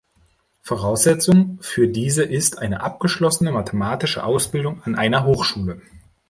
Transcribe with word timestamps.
Voraussetzung 0.63 1.59
für 1.61 1.87
diese 1.87 2.23
ist 2.23 2.57
eine 2.57 2.81
abgeschlossene 2.81 3.51
mathematische 3.51 4.23
Ausbildung 4.23 4.81
an 4.81 4.95
einer 4.95 5.25
Hochschule. 5.27 5.79